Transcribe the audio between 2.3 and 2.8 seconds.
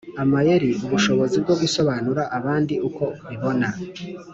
abandi